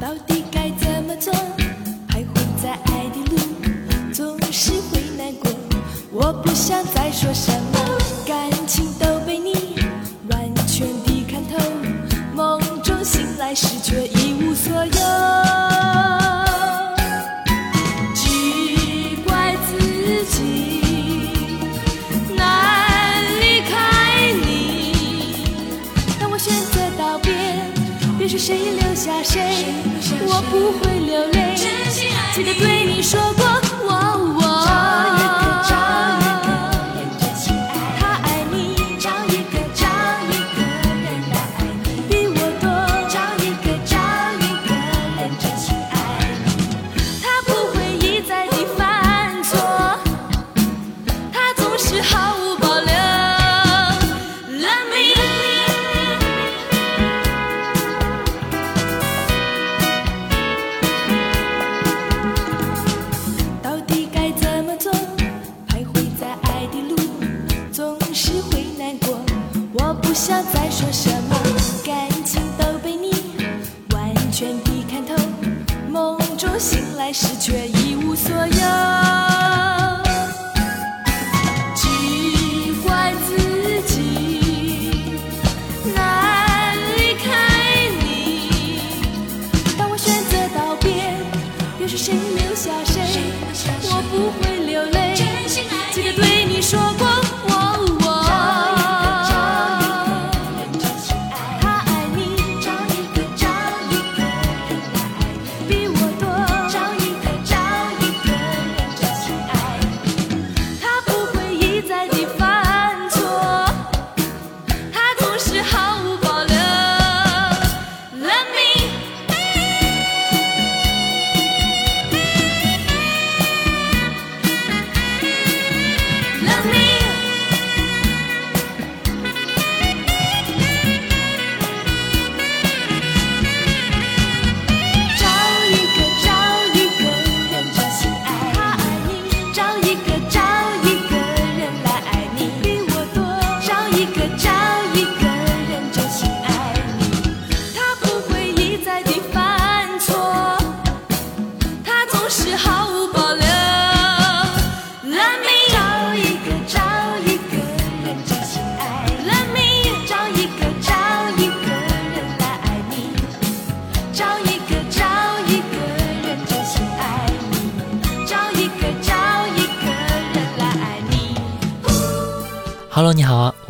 [0.00, 1.32] 到底该怎么做？
[2.08, 3.36] 徘徊在爱的路，
[4.12, 5.50] 总是会难过。
[6.12, 7.78] 我不想再说什么，
[8.24, 9.74] 感情都被你
[10.30, 11.58] 完全地看透，
[12.32, 14.92] 梦中醒来时却一无所有。
[18.14, 20.80] 只怪自己
[22.36, 24.92] 难离开你。
[26.20, 27.32] 当我选择道别，
[28.16, 29.66] 别说谁留下谁，
[30.38, 31.56] 我不会流泪。
[32.32, 33.20] 记得对你说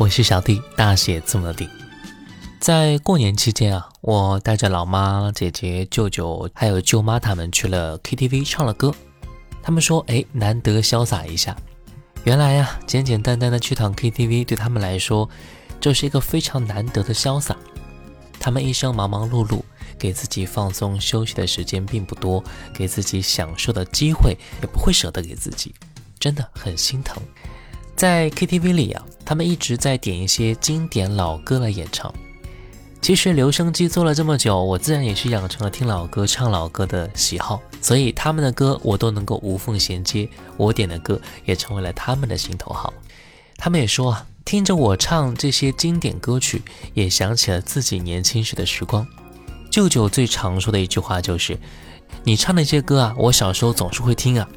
[0.09, 1.69] 是小弟，大写字母的弟。
[2.59, 8.93] 在过年期间啊，我带着老妈、姐姐、舅舅还有舅妈他们去了 KTV 唱了歌。
[9.61, 11.55] 他们说，哎，难得潇洒一下。
[12.25, 15.29] 原来呀、简简单单的去趟 KTV 对他们来说，
[15.79, 17.55] 这是一个非常难得的潇洒。
[18.39, 19.61] 他们一生忙忙碌碌，
[19.97, 22.43] 给自己放松休息的时间并不多，
[22.73, 25.73] 给自己享受的机会也不会舍得给自己，
[26.19, 27.21] 真的很心疼。
[27.95, 32.11] 在 KTV 里啊，他们一直在点一些经典老歌来演唱。
[32.99, 40.27] 其实留声机做了这么久，我自然也是养成了听老歌、唱老歌的喜好，所以他们的歌我都能够无缝衔接，
[40.57, 42.91] 我点的歌也成为了他们的心头好。
[43.55, 46.63] 他们也说啊，听着我唱这些经典歌曲，
[46.95, 49.05] 也想起了自己年轻时的时光。
[49.69, 51.55] 舅舅最常说的一句话就是
[52.25, 54.49] ：“你唱那些歌啊，我小时候总是会听啊。”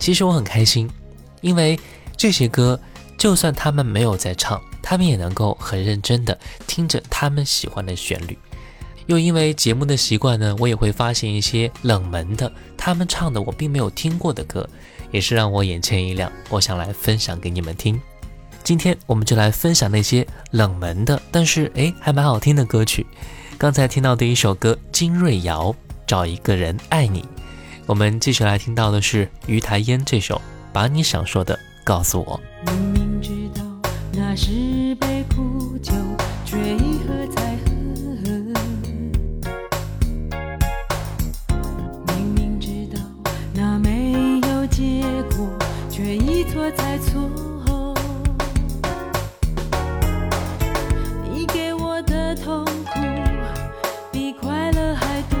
[0.00, 0.90] 其实我很开心，
[1.42, 1.78] 因为
[2.16, 2.80] 这些歌
[3.16, 8.38] 就算他们没有在唱，他们也能够很认真的听着他们喜欢的旋律。
[9.06, 14.68] 又因为节目的习惯呢，我也会发现一些冷门的，他们唱的我并没有听过的歌，
[15.10, 16.32] 也是让我眼前一亮。
[16.48, 18.00] 我想来分享给你们听。
[18.62, 23.06] 今天我们就来分享那些冷门的，但是诶还蛮好听的歌曲。
[23.58, 25.70] 刚才听到的一首歌，金瑞瑶
[26.06, 27.20] 《找一个人爱你》。
[27.84, 30.36] 我们继续来听到的是于台烟这首
[30.72, 32.40] 《把你想说的告诉我》。
[34.34, 34.50] 那是
[34.96, 35.92] 杯苦酒，
[36.44, 37.70] 却一喝再喝。
[42.08, 43.00] 明明知道
[43.54, 45.04] 那没有结
[45.36, 45.46] 果，
[45.88, 47.30] 却一错再错。
[51.32, 52.98] 你给我的痛苦
[54.10, 55.38] 比快乐还多。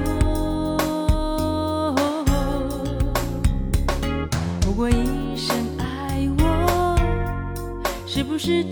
[4.60, 6.96] 不过一生爱我，
[8.06, 8.62] 是不是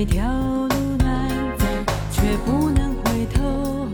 [0.00, 1.28] 那条路难
[1.58, 1.64] 走，
[2.12, 3.88] 却不能回头。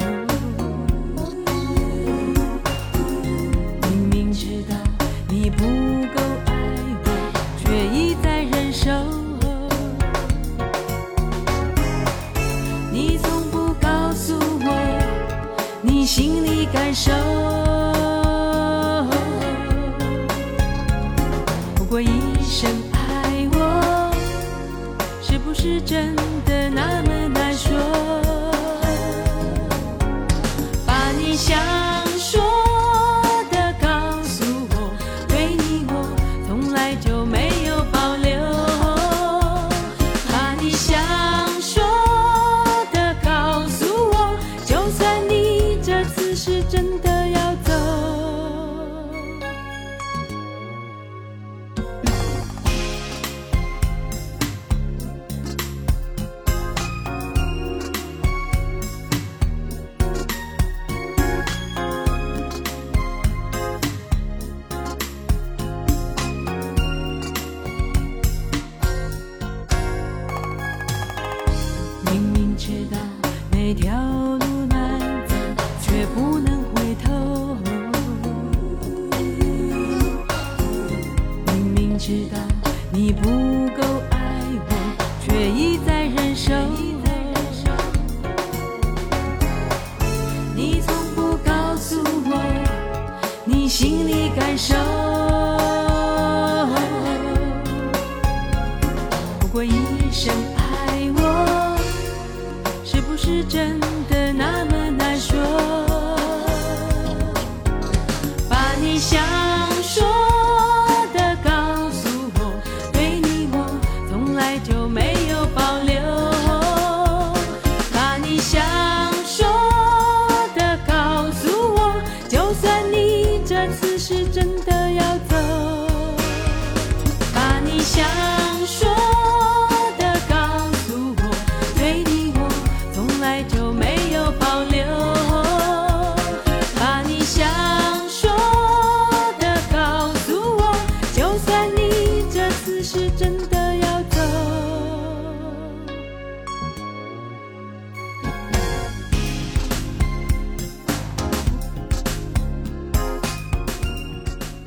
[3.88, 4.76] 明明知道
[5.30, 5.64] 你不
[6.14, 6.52] 够爱
[7.06, 7.08] 我，
[7.56, 8.90] 却一再忍受。
[12.92, 17.12] 你从不告诉我你心里感受。
[21.74, 22.10] 不过一
[22.42, 22.70] 生，
[25.54, 28.23] 是不是真的那么难说？
[85.26, 86.52] 却一再忍受。
[90.54, 94.93] 你从不告诉我你心里感受。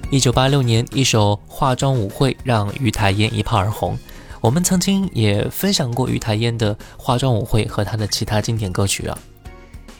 [0.10, 3.98] 一九八六年，一首化妆舞会让于台烟一炮而红。
[4.40, 9.20] 我们曾经也分享过于台烟的化妆舞会和她的其他经典歌曲啊。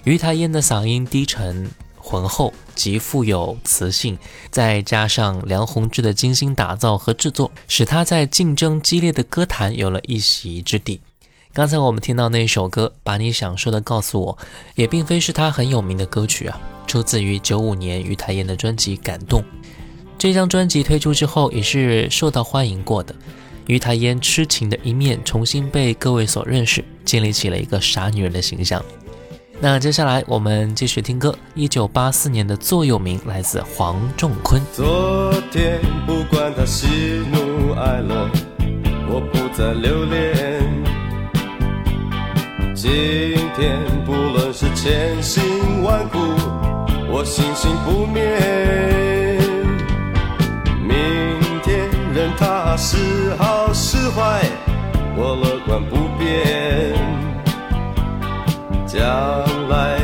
[0.06, 4.18] 于台烟的嗓音低沉浑厚，极富有磁性，
[4.50, 11.02] 再加上梁鸿志的精心打造和制作，使她在竞争激烈的歌坛有了一席之地。
[11.52, 14.38] 刚才我们听到那首歌《把你想说的告诉我》，
[14.76, 19.42] 也并非是他很有名的歌曲啊，出自于九五年于台烟的专辑《感动》。
[20.18, 23.14] 这张专辑推出之后，也是受到欢迎过的。
[23.68, 28.84] 于台烟痴情的一面重新被各位所认识，建立起了一个傻女人的形象。
[29.60, 34.62] 那接下来我们继续听歌，一九八四年的座右铭来自黄仲坤。
[34.74, 36.88] 昨天不管他喜
[37.32, 38.30] 怒哀乐，
[39.10, 40.64] 我不再留恋。
[42.74, 42.92] 今
[43.56, 45.44] 天不论是千辛
[45.84, 46.18] 万苦，
[47.10, 49.38] 我心心不灭。
[52.78, 54.42] 是好是坏，
[55.16, 56.94] 我乐观不变。
[58.86, 59.02] 将
[59.68, 59.98] 来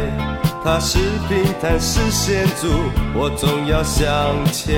[0.63, 0.97] 它是
[1.29, 2.67] 平坦是险阻，
[3.13, 4.11] 我总要向
[4.51, 4.73] 前。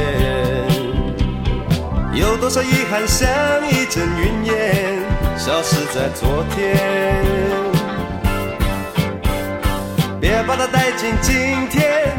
[2.13, 3.27] 有多少遗憾像
[3.69, 4.99] 一阵云烟，
[5.37, 6.75] 消失在昨天。
[10.19, 11.33] 别把它带进今
[11.69, 12.13] 天，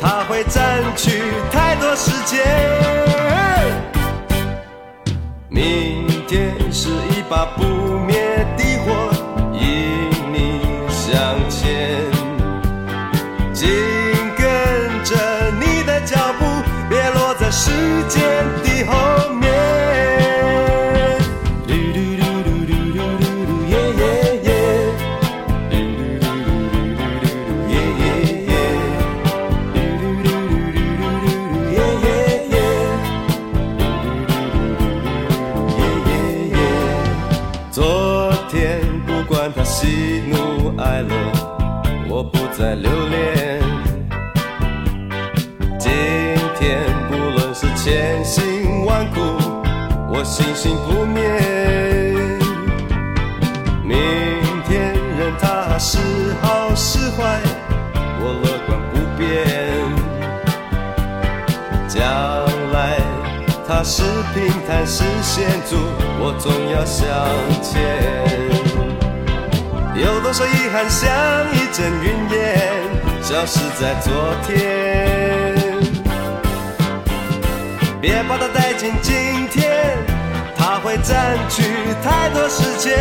[0.00, 2.42] 它会占据太多时间。
[5.54, 7.62] 明天是一把不
[8.06, 8.14] 灭
[8.56, 9.10] 的火，
[9.52, 9.60] 引
[10.32, 11.12] 你向
[11.50, 12.00] 前。
[13.52, 13.68] 紧
[14.38, 15.14] 跟着
[15.60, 16.46] 你的脚步，
[16.88, 17.70] 别落在时
[18.08, 18.22] 间
[18.64, 19.41] 的后面。
[38.52, 41.16] 天不管他喜怒哀乐，
[42.06, 43.62] 我不再留恋。
[45.78, 45.90] 今
[46.60, 49.20] 天不论是千辛万苦，
[50.12, 51.22] 我信心不灭。
[53.82, 53.96] 明
[54.66, 55.98] 天任他是
[56.42, 57.40] 好是坏，
[58.20, 59.24] 我乐观不变。
[61.88, 62.51] 将
[63.84, 65.76] 是平坦是险阻，
[66.20, 67.02] 我总要向
[67.60, 67.82] 前。
[70.00, 71.10] 有多少遗憾像
[71.52, 72.40] 一阵云烟，
[73.22, 74.12] 消失在昨
[74.46, 74.52] 天。
[78.00, 79.12] 别把它带进今
[79.50, 79.98] 天，
[80.56, 81.62] 它会占据
[82.02, 82.96] 太多时间。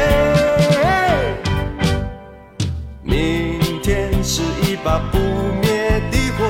[3.03, 5.19] 明天是一把不
[5.61, 6.45] 灭的火，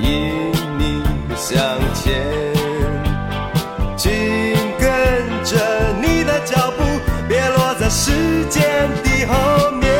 [0.00, 1.02] 引你
[1.36, 1.56] 向
[1.94, 2.49] 前。
[4.00, 4.10] 紧
[4.78, 4.88] 跟
[5.44, 5.58] 着
[6.00, 6.82] 你的脚步，
[7.28, 8.10] 别落在时
[8.48, 9.90] 间的后面。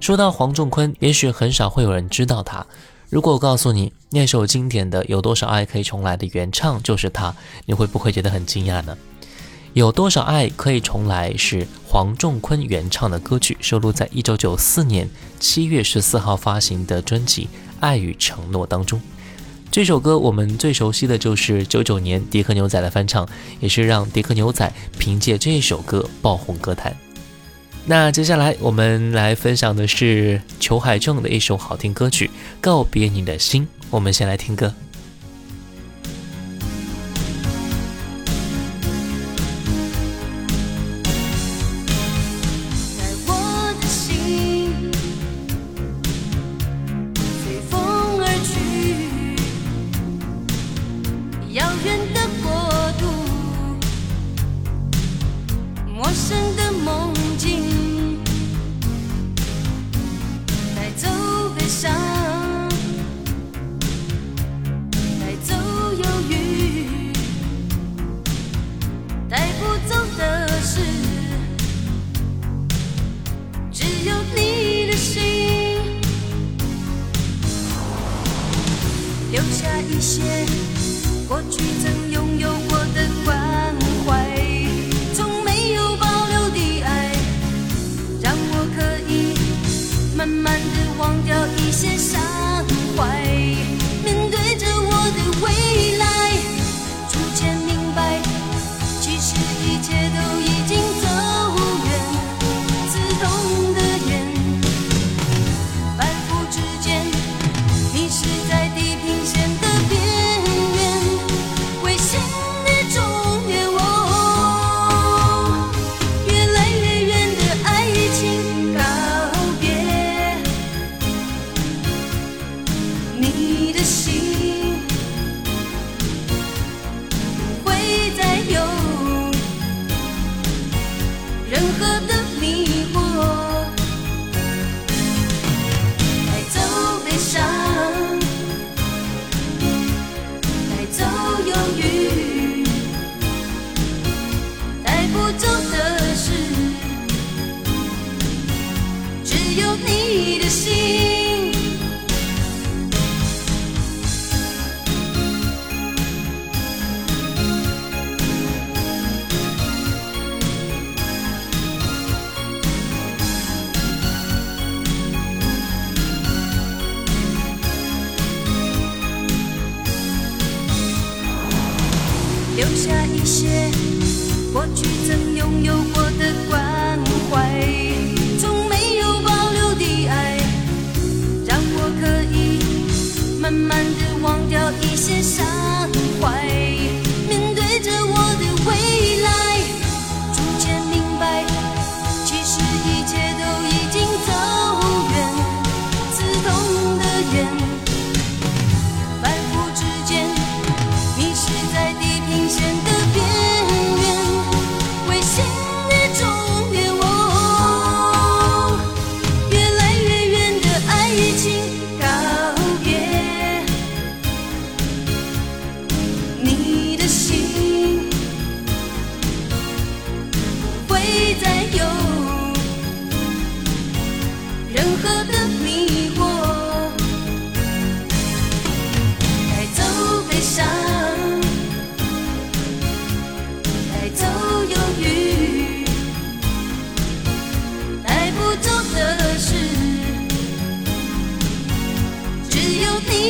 [0.00, 2.66] 说到黄仲坤，也许很少会有人知道他。
[3.12, 8.96] 如果我告诉你那首经典的《有多少爱可以重来》的原唱就是他，你会不会觉得很惊讶呢？
[9.74, 17.44] 有多少爱可以重来是黄仲坤原唱的歌曲，收录在1994年7月14号发行的专辑
[17.80, 18.98] 《爱与承诺》当中。
[19.70, 23.28] 这首歌我们最熟悉的就是99年迪克牛仔的翻唱，
[23.60, 26.96] 也是让迪克牛仔凭借这首歌爆红歌坛。
[27.84, 32.28] 那接下来我们来分享的是裘海正的一首好听歌曲
[32.60, 33.66] 《告别你的心》。
[33.90, 34.72] 我们先来听歌。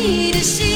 [0.01, 0.72] 你的心，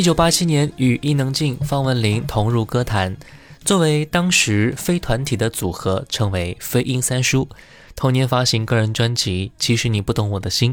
[0.00, 3.18] 一九八七年，与伊能静、方文琳同入歌坛，
[3.66, 7.46] 作为当时非团体的组合，称为飞鹰三叔。
[7.94, 10.72] 同年发行个人专辑《其实你不懂我的心》。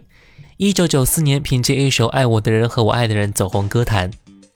[0.56, 4.12] 一九九四年，凭借一首《爱我的人和我爱的人》走红歌坛。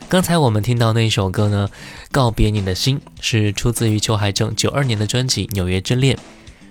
[0.08, 1.70] 刚才我们听到那首歌呢，
[2.10, 6.16] 《告别你的心》是出自于裘海正九二年的专辑《纽约之恋》。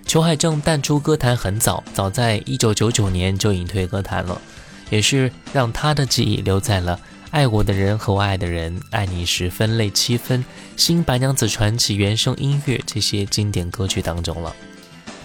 [0.07, 4.41] 裘海正淡出歌坛很早，早在一九九九年就隐退歌坛了，
[4.89, 6.97] 也是让他的记忆留在了
[7.31, 10.41] 《爱我的人和我爱的人》《爱你十分泪七分》
[10.77, 14.55] 《新白娘子传奇》原声音乐这些经典歌曲当中了。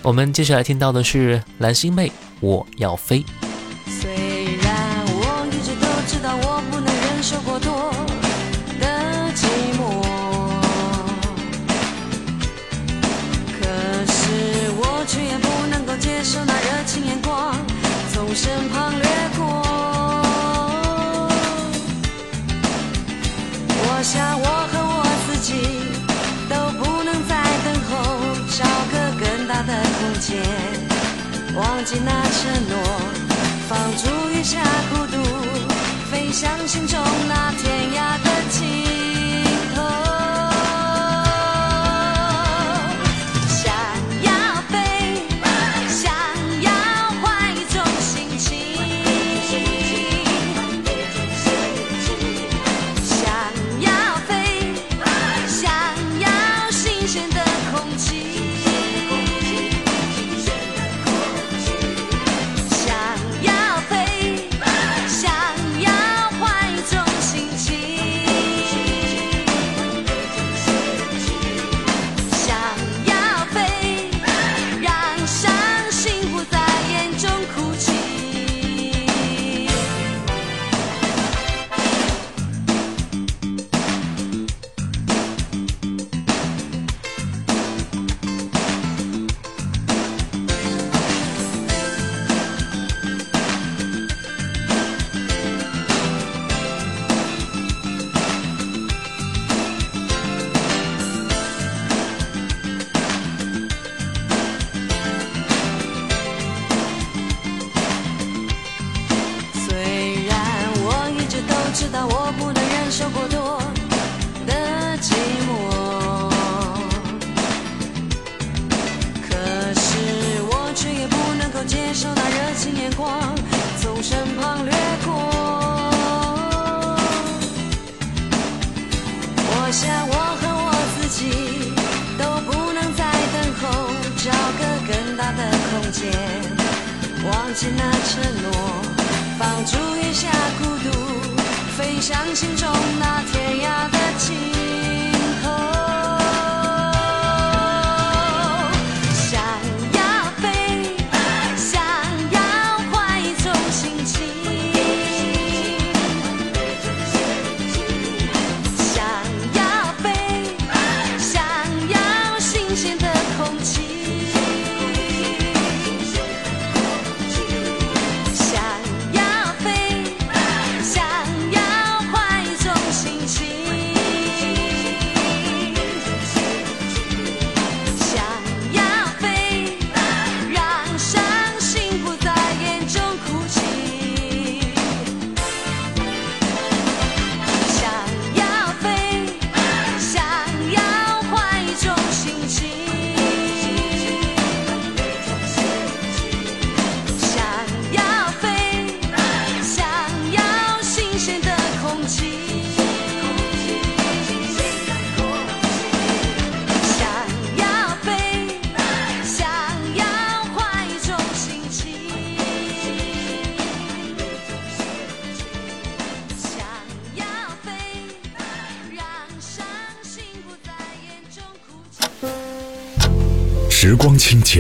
[0.04, 2.08] 我们接下来听到的是蓝心湄
[2.42, 3.24] 《我要飞》。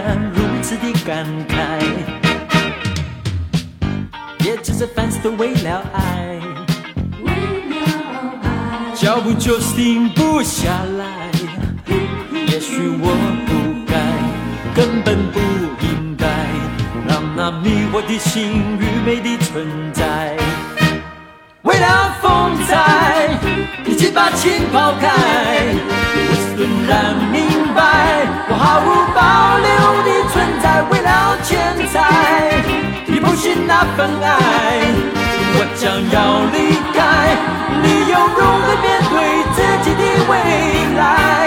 [0.00, 1.54] 如此的感慨。
[4.44, 6.38] 也只是凡事都为了爱，
[7.22, 7.32] 为
[7.70, 7.76] 了
[8.42, 11.30] 爱，脚步就是停不下来。
[12.46, 13.50] 也许我不
[13.90, 13.96] 该，
[14.74, 15.40] 根本不
[15.80, 16.26] 应该，
[17.08, 20.36] 让那迷惑的心愚昧的存在。
[21.62, 23.30] 为了风采，
[23.86, 26.03] 一起把情抛开。
[26.86, 27.82] 然明白，
[28.48, 29.68] 我毫无保留
[30.04, 31.52] 的存在，为了钱
[31.92, 31.96] 财，
[33.06, 34.28] 你不是那份爱，
[35.56, 36.56] 我将要离
[36.92, 37.00] 开，
[37.82, 39.14] 你又如何面对
[39.54, 40.32] 自己的未
[40.96, 41.43] 来？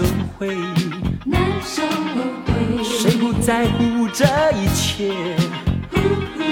[0.00, 0.06] 收
[0.38, 0.48] 回。
[1.26, 1.82] 难收
[2.46, 5.12] 回，谁不在乎这一切？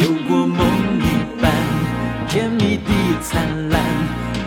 [0.02, 0.66] 有过梦
[1.00, 1.50] 一般
[2.28, 3.80] 甜蜜的灿烂，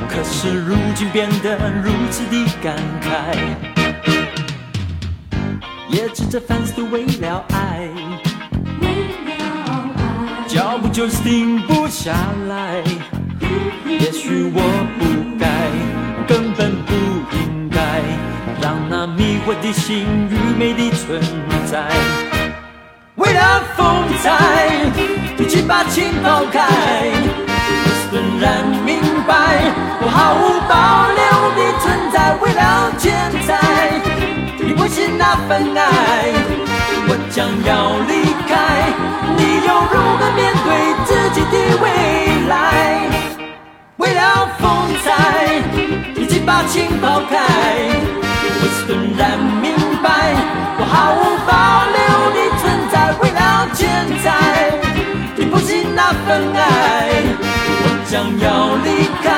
[0.08, 3.36] 可是如今变得如此的感慨。
[5.90, 7.90] 也只这烦死的为了爱，
[8.82, 8.88] 为
[9.26, 9.44] 了
[9.98, 12.14] 爱，脚步就是停不下
[12.48, 12.84] 来。
[13.88, 14.62] 也许我
[15.00, 15.48] 不该，
[16.28, 16.94] 根本不
[17.36, 18.02] 应该，
[19.52, 21.20] 我的心愚昧的存
[21.70, 21.84] 在。
[23.16, 24.32] 为了风采，
[25.38, 26.64] 一起把情抛开。
[27.84, 29.36] 我顿然明白，
[30.00, 31.22] 我毫无保留
[31.60, 32.32] 的存在。
[32.40, 33.12] 为了钱
[33.46, 33.60] 财，
[34.58, 36.32] 你不信那份爱，
[37.10, 38.88] 我将要离开，
[39.36, 40.72] 你又如何面对
[41.04, 41.86] 自己的未
[42.48, 42.56] 来？
[43.98, 44.64] 为了风
[45.04, 45.60] 采，
[46.16, 48.21] 一起把情抛开。
[48.64, 49.22] 我顿然
[49.60, 50.08] 明白，
[50.78, 51.52] 我毫无保
[51.98, 52.00] 留
[52.36, 52.94] 的存在。
[53.20, 53.40] 为了
[53.74, 53.82] 现
[54.24, 54.28] 在，
[55.36, 56.60] 你不信那份爱，
[57.82, 58.46] 我将要
[58.86, 58.88] 离
[59.24, 59.31] 开，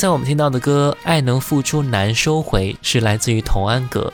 [0.00, 4.10] 才我们听到的歌《爱能付出难收回》是来自于童安格。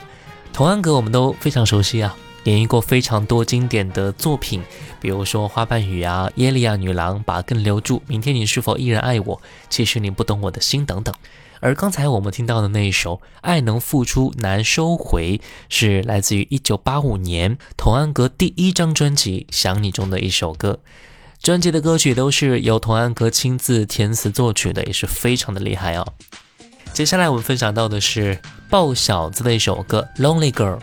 [0.51, 4.61] 童安格我们都非常熟悉啊，演绎过非常多经典的作品，
[4.99, 9.37] 比如说《花瓣雨》啊，《耶利亚女郎》、《把根留住》、《明天你是否依然爱我》、
[9.69, 11.15] 《其实你不懂我的心》等等。
[11.61, 15.37] 而刚才我们听到的那一首《爱能付出难收回》，
[15.69, 20.79] 是来自于1985年童安格第一张专辑《想你》中的一首歌。
[21.41, 26.05] 专辑的歌曲都是由童安格亲自填词作曲的，也是非常的厉害哦。
[26.93, 30.79] 接下来我们分享到的是豹小子的一首歌《Lonely Girl》。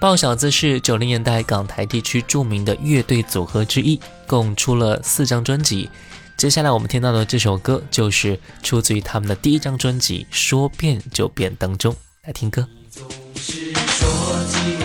[0.00, 5.90] 豹小子是九零年代港台地区著名的乐队组合之一，共出了四张专辑。
[6.36, 12.68] 接下来我们听到的这首歌就是出自于他们的第一张专辑《说变就变》当中，来听歌。
[12.88, 14.77] 总是说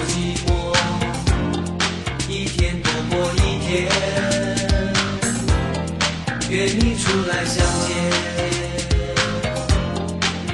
[6.65, 7.93] 约你出来相见，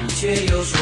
[0.02, 0.76] 你却又说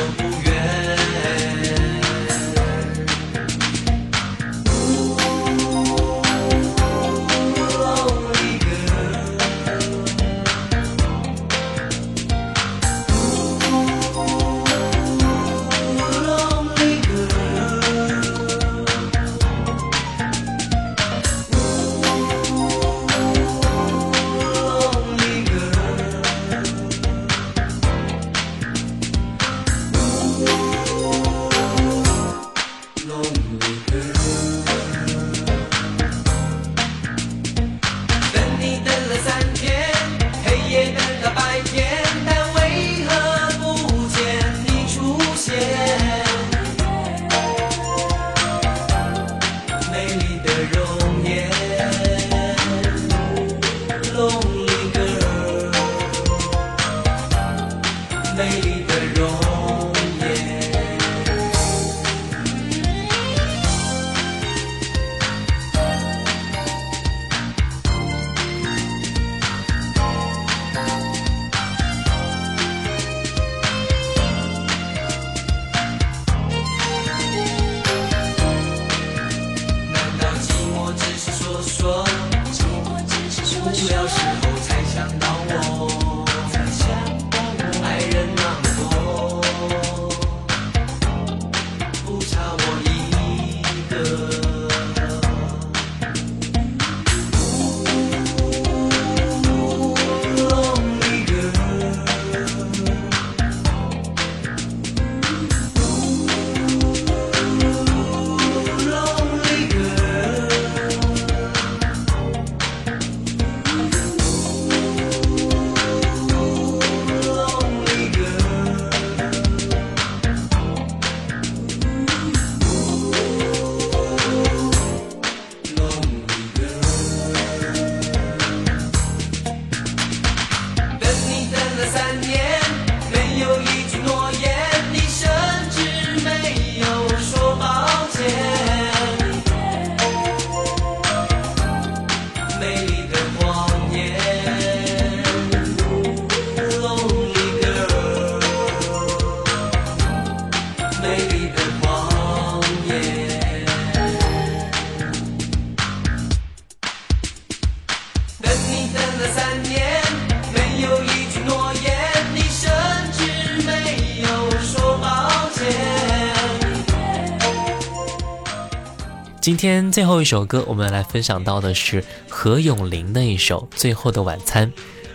[169.49, 174.71] 今天最后一首歌，我们来分享到的是何永林的一首《最后的晚餐》。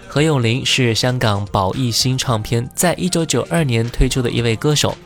[0.08, 4.98] 何永林是香港宝艺新唱片在一九九二年推出的一位歌手。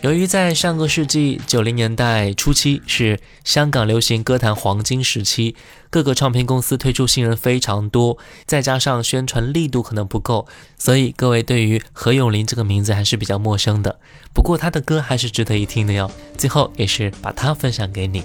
[0.00, 5.54] 由于在上个世纪九零年代初期是香港流行歌坛黄金时期，
[5.90, 14.00] 各个唱片公司推出新人非常多，再加上宣传力度可能不够，所以各位对于何永林这个名字还是比较陌生的。
[14.32, 16.10] 不过他的歌还是值得一听的哟。
[16.38, 18.22] 最后也是把它分享给你。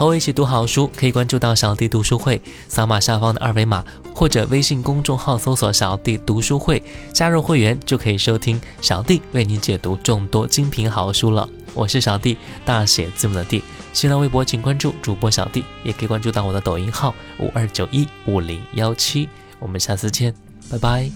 [0.00, 3.84] 和我一起读好书，可以关注到小弟读书会，扫码下方的二维码，
[4.14, 6.82] 或者微信公众号搜索“小弟读书会”，
[7.12, 11.46] 加入会员就可以收听小弟为你解读众多精品好书了。
[11.74, 13.62] 我是小弟，大写字母的弟。
[13.92, 19.28] 新浪微博请关注主播小弟，也可以关注到我的抖音号五二九一五零幺七。
[19.58, 20.34] 我们下次见，
[20.70, 21.10] 拜拜。